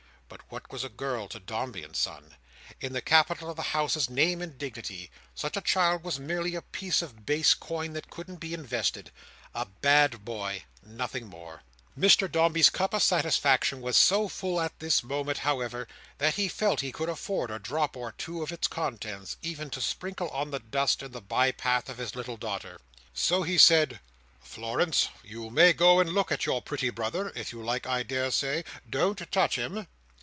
But 0.27 0.45
what 0.49 0.71
was 0.71 0.85
a 0.85 0.89
girl 0.89 1.27
to 1.29 1.41
Dombey 1.41 1.83
and 1.83 1.93
Son! 1.95 2.35
In 2.79 2.93
the 2.93 3.01
capital 3.01 3.49
of 3.49 3.57
the 3.57 3.63
House's 3.75 4.09
name 4.09 4.41
and 4.41 4.57
dignity, 4.57 5.11
such 5.35 5.57
a 5.57 5.61
child 5.61 6.03
was 6.03 6.19
merely 6.21 6.55
a 6.55 6.61
piece 6.61 7.01
of 7.01 7.25
base 7.25 7.53
coin 7.53 7.91
that 7.93 8.09
couldn't 8.09 8.37
be 8.37 8.53
invested—a 8.53 9.65
bad 9.81 10.23
Boy—nothing 10.23 11.27
more. 11.27 11.63
Mr 11.99 12.31
Dombey's 12.31 12.69
cup 12.69 12.93
of 12.93 13.03
satisfaction 13.03 13.81
was 13.81 13.97
so 13.97 14.29
full 14.29 14.59
at 14.61 14.79
this 14.79 15.03
moment, 15.03 15.39
however, 15.39 15.85
that 16.17 16.35
he 16.35 16.47
felt 16.47 16.79
he 16.79 16.93
could 16.93 17.09
afford 17.09 17.51
a 17.51 17.59
drop 17.59 17.97
or 17.97 18.13
two 18.13 18.41
of 18.41 18.53
its 18.53 18.69
contents, 18.69 19.35
even 19.41 19.69
to 19.69 19.81
sprinkle 19.81 20.29
on 20.29 20.51
the 20.51 20.59
dust 20.59 21.03
in 21.03 21.11
the 21.11 21.21
by 21.21 21.51
path 21.51 21.89
of 21.89 21.97
his 21.97 22.15
little 22.15 22.37
daughter. 22.37 22.79
So 23.13 23.43
he 23.43 23.57
said, 23.57 23.99
"Florence, 24.39 25.09
you 25.23 25.49
may 25.49 25.73
go 25.73 25.99
and 25.99 26.13
look 26.13 26.31
at 26.31 26.45
your 26.45 26.61
pretty 26.61 26.89
brother, 26.89 27.33
if 27.35 27.51
you 27.51 27.61
like, 27.61 27.85
I 27.85 28.03
daresay. 28.03 28.63
Don't 28.89 29.29
touch 29.31 29.57
him!" 29.57 29.87